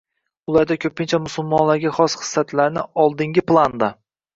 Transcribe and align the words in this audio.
Ularda 0.53 0.77
koʻpincha 0.85 1.21
musulmonlarga 1.27 1.95
xos 2.01 2.19
hislatlarni 2.25 2.91
oldingi 3.09 3.51
planda. 3.53 3.97